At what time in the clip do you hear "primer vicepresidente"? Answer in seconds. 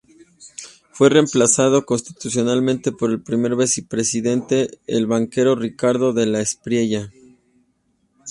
3.21-4.79